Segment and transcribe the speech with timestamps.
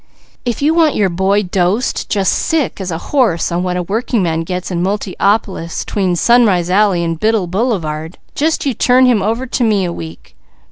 [0.45, 4.41] If you want your boy dosed just sick as a horse on what a workingman
[4.45, 9.63] gets in Multiopolis 'tween Sunrise Alley and Biddle Boulevard, just you turn him over to
[9.63, 10.35] me a week.